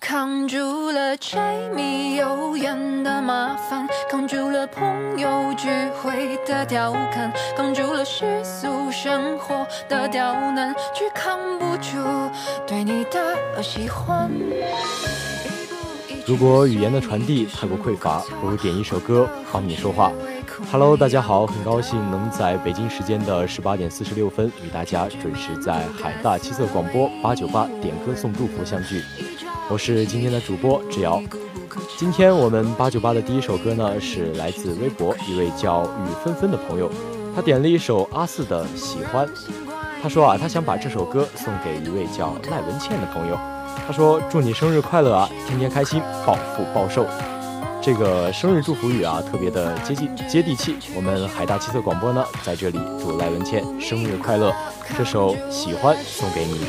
[0.00, 5.68] 扛住了柴米油盐的麻烦，扛住了朋友聚
[6.00, 11.98] 会的调侃，扛住了世俗生活的刁难，却扛不住
[12.66, 14.30] 对你的喜欢。
[16.30, 20.12] 如果语言的传递太过匮乏，不如点一首歌帮你说话。
[20.70, 29.02] Hello，大家好，很高兴能在北京时间的十八点四十六分与大家准时在海大七色广播八九八点歌送祝福相聚。
[29.68, 31.20] 我是今天的主播志瑶。
[31.98, 36.88] 今天我们八九八的第一首歌呢，是来自微博一位叫雨纷纷的朋友，
[37.34, 39.26] 他点了一首阿四的《喜欢》。
[40.00, 43.36] 他说啊，他想把这首歌送给一位叫赖文倩的朋友。
[43.86, 47.06] 他说：“祝你生日快乐啊，天天开心，暴富暴瘦。”
[47.82, 50.76] 这个生日祝福语啊，特别的接地接地气。
[50.94, 54.54] 我们海大七色广播呢，在这里祝赖文倩生日快乐。
[54.98, 56.60] 这首《喜欢》送给你。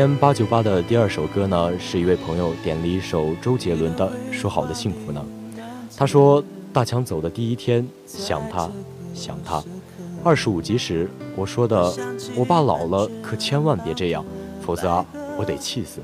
[0.00, 5.22] 天八九八的第二首歌呢，是一位朋友点了一首周杰伦的《说好的幸福呢》。
[5.94, 6.42] 他说
[6.72, 8.70] ：“大强走的第一天，想他，
[9.12, 9.62] 想他。
[10.24, 11.06] 二十五集时，
[11.36, 11.92] 我说的，
[12.34, 14.24] 我爸老了，可千万别这样，
[14.62, 15.04] 否则，
[15.36, 16.00] 我得气死。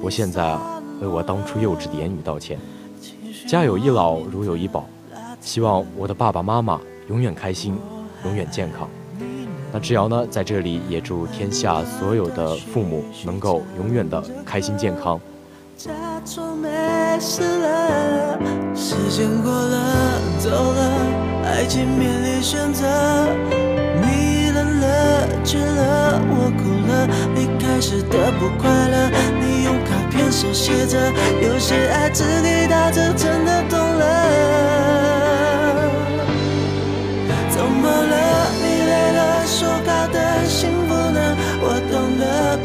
[0.00, 2.58] 我现在啊，为我当初幼稚的言语道歉。
[3.46, 4.86] 家有一老，如有一宝，
[5.42, 6.80] 希望我的爸爸妈妈
[7.10, 7.76] 永远开心，
[8.24, 8.88] 永远健康。”
[9.72, 15.20] 那志瑶呢，在这里也祝天下所有的父母能够永远的开心健康。
[15.76, 15.90] 假
[16.24, 16.68] 装没
[17.20, 18.38] 事了，
[18.74, 20.90] 时间过了，走了，
[21.44, 22.84] 爱情面临选择。
[24.02, 27.06] 你冷了，倦了，我哭了。
[27.34, 30.98] 离开时的不快乐，你用卡片手写着，
[31.42, 34.04] 有些爱只给到这，真的懂了。
[37.48, 38.16] 怎么了？
[38.62, 38.69] 你累了，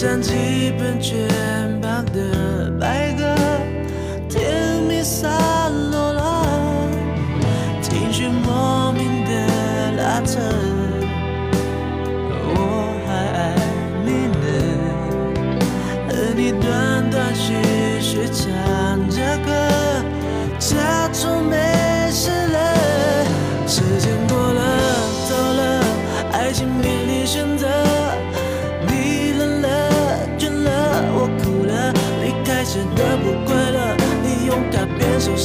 [0.00, 1.28] 我想起本全
[1.78, 2.39] 榜的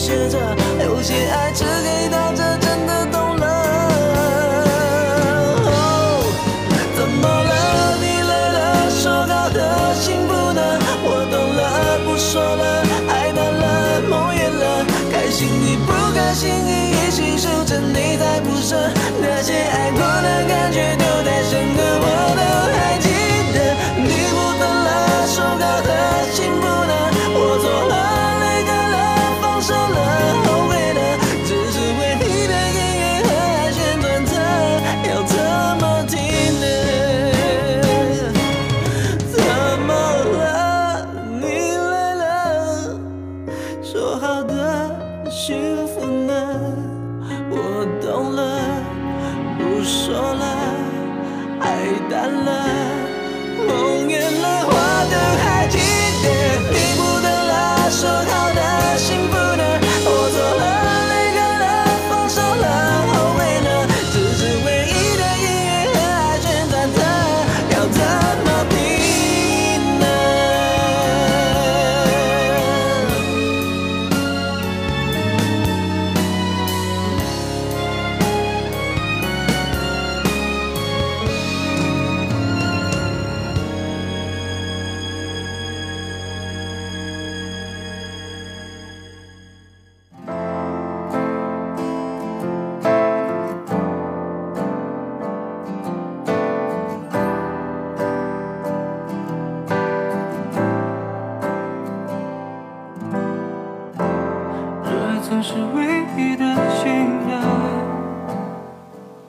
[0.06, 0.38] 学着，
[0.84, 3.44] 有些爱只给到这，真的懂了。
[6.96, 7.98] 怎么了？
[8.00, 10.62] 你累了，说好的幸福呢？
[11.02, 14.86] 我懂了，不说了，爱淡了，梦远了。
[15.12, 16.51] 开心与不开心，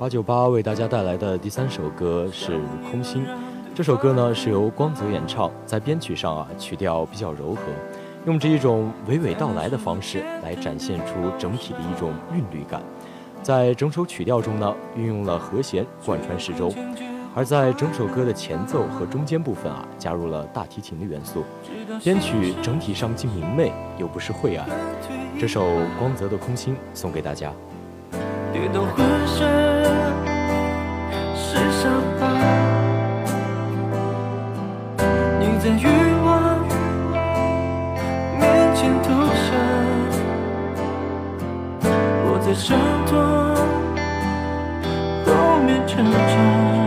[0.07, 2.53] 八九八为大家带来的第三首歌是
[2.89, 3.25] 《空心》，
[3.75, 7.63] 这首歌呢是由光泽演唱，在编曲上啊曲调比较柔和，
[8.25, 12.81] 用着一种娓娓道来的方式来展现出整体的一种韵律感。
[13.43, 16.73] 在整首曲调中呢，运用了和弦贯穿始终，
[17.35, 21.43] 而在整首歌的前奏和中间部分啊，加入了大提琴的元素，
[22.05, 24.69] 编曲整体上既明媚又不失晦暗。
[25.37, 25.67] 这首
[25.99, 27.53] 光泽的《空心》送给大家。
[28.59, 29.37] 跌倒浑身
[31.37, 32.23] 是伤疤，
[35.39, 35.85] 你在欲
[36.25, 36.59] 望
[38.41, 39.09] 面前投
[39.45, 39.53] 降，
[42.25, 43.13] 我在伤痛
[45.27, 46.86] 后面成长。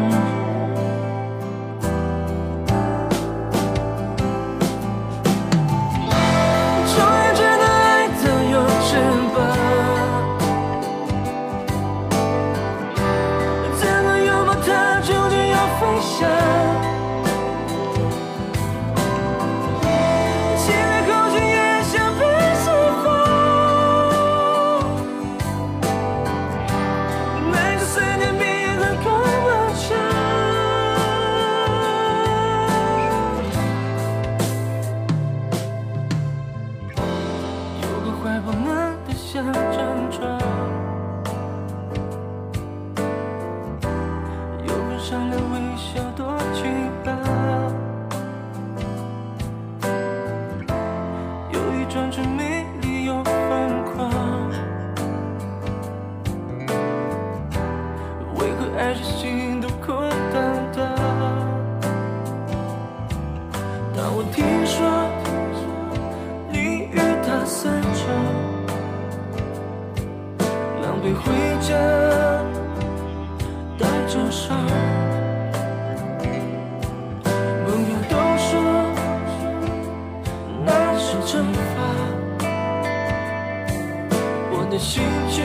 [85.10, 85.44] 感觉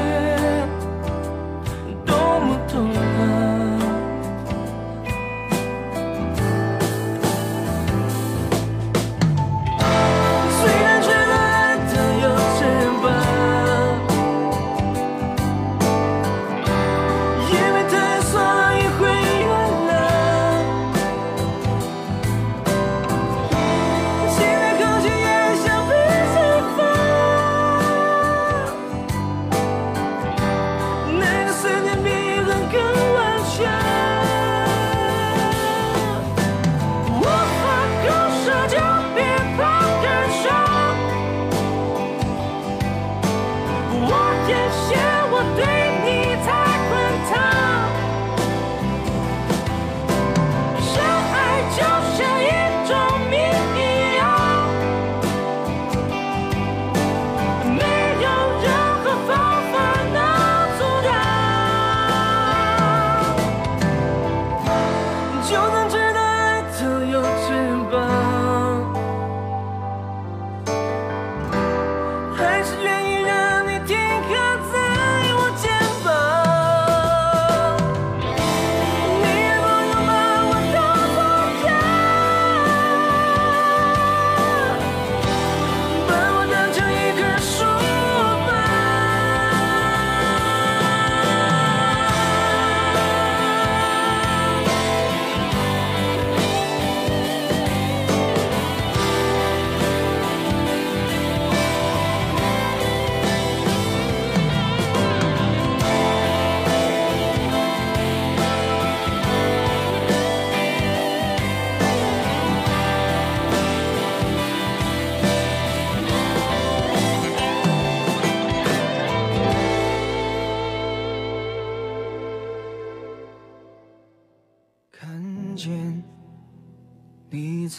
[2.05, 3.04] 多么痛。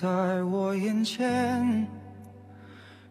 [0.02, 1.88] 在我眼前，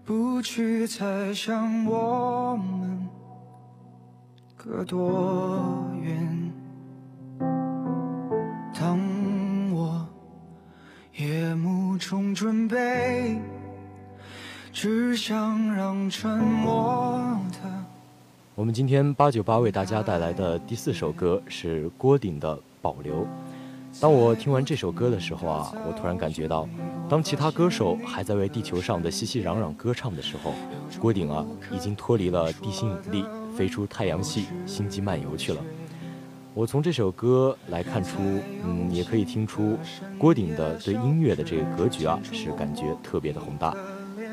[0.05, 3.09] 不去猜想我们
[4.55, 6.53] 隔多远。
[8.79, 9.01] 当
[9.73, 10.07] 我
[11.17, 13.41] 夜幕中准备，
[14.71, 17.85] 只想让沉默的。
[18.55, 23.23] 我们今天八九八为大家带来的第四首歌是郭顶的《保留》。
[24.01, 26.69] 当我听完这首歌的时候啊，我突然感觉到，
[27.09, 30.53] 当其他歌手还在为地球上的熙熙攘攘歌唱的时候，
[31.01, 33.25] 郭顶啊已经脱离了地心引力，
[33.57, 35.61] 飞出太阳系，星际漫游去了。
[36.53, 38.19] 我从这首歌来看出，
[38.65, 39.79] 嗯，也可以听出
[40.19, 43.75] 郭顶的对音乐的这个格局啊，是感觉特别的宏大。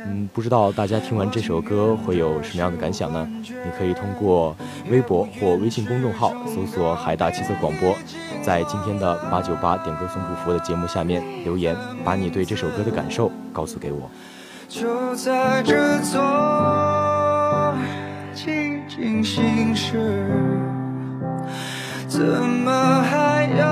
[0.06, 3.28] 嗯，不知道大家听完这首歌会有什么样的感想呢？
[3.44, 4.56] 你可以通过
[4.90, 7.96] 微博或微信公众号搜索“海大七色广播”，
[8.44, 14.10] 在今天的八九八点歌送祝福的节目下面留言，把你对这首歌的感受告诉给我。
[14.68, 16.20] 就在这座
[18.34, 20.26] 寂静心事，
[22.08, 23.71] 怎么还有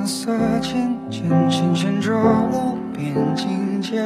[0.00, 2.16] 蓝色渐渐侵蚀着
[2.50, 4.00] 无边境界，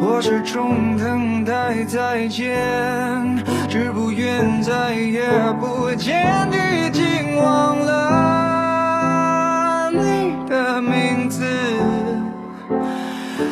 [0.00, 2.56] 我始终等待再见，
[3.68, 8.70] 只不愿再也不见，已经忘了
[9.90, 11.42] 你的名字，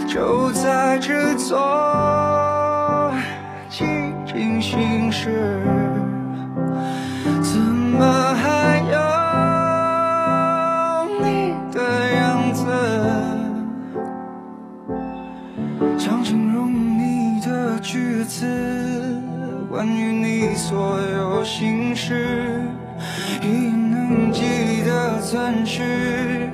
[0.07, 3.13] 就在这座
[3.69, 3.85] 寂
[4.25, 5.61] 静心事，
[19.77, 22.63] 关于你所有心事，
[23.43, 26.49] 已能记得曾是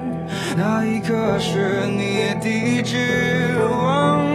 [0.56, 4.26] 那一刻是你地址，忘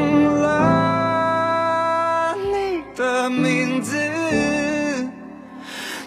[0.41, 3.98] 了你的名字，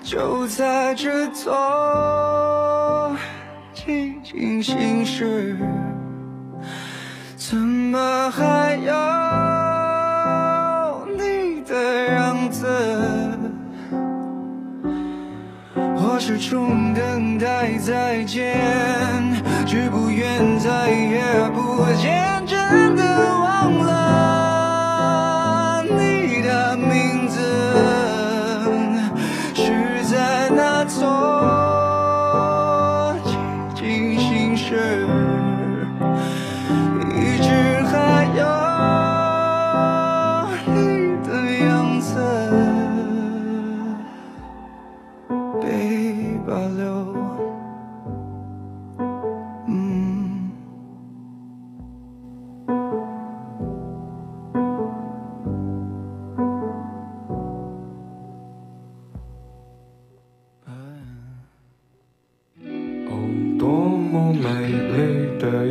[0.02, 3.14] 就在这座
[3.74, 5.54] 寂静心事。
[7.36, 9.29] 怎么还有
[16.20, 18.54] 始终等待再见，
[19.66, 21.22] 却不愿再也
[21.54, 22.39] 不见，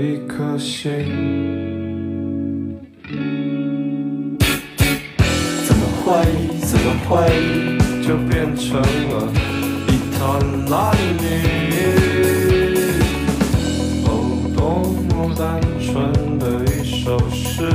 [0.02, 0.80] 一颗心，
[5.66, 6.24] 怎么会，
[6.62, 7.12] 怎么会
[8.02, 9.28] 就变成了
[9.90, 10.20] 一滩
[10.70, 11.26] 烂泥？
[14.06, 14.08] 哦，
[14.56, 14.58] 多
[15.10, 15.90] 么单纯
[16.40, 17.70] 的一首诗，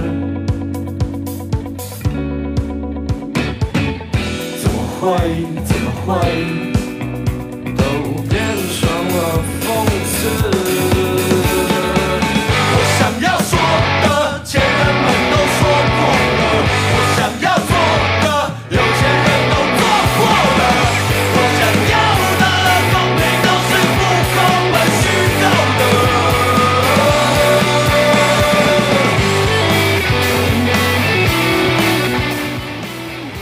[4.63, 5.05] 怎么会，
[5.67, 6.64] 怎么会？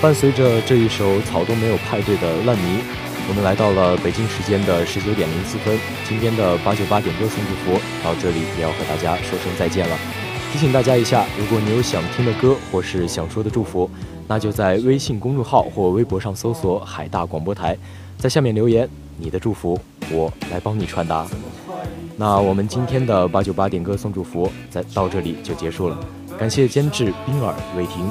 [0.03, 2.81] 伴随着这一首《草东没有派对》的烂泥，
[3.29, 5.79] 我们来到了北京时间的十九点零四分。
[6.09, 9.97] 今天的八九八点歌送祝福到这里也要和大家说声再见了。
[10.53, 13.88] 提醒大家一下，如果你有想听的歌或是想说的祝福，
[14.27, 17.79] 那就在微信公众号或微博上搜索“海大广播台”，
[18.19, 21.25] 在下面留言你的祝福，我来帮你传达。
[22.17, 25.97] 那我们今天的八九八点歌送祝福在到这里就结束了，
[26.37, 28.11] 感谢监制冰儿、伟霆，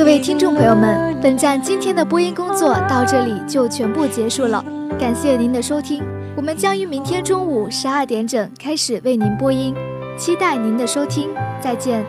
[0.00, 4.64] 各位听众朋友们本站今天的播音工作到这里就全部结束了
[4.98, 6.02] 感谢您的收听
[6.34, 9.74] 我们将于明天中午十二点整开始为您播音
[10.16, 11.28] 期待您的收听
[11.60, 12.02] 再见。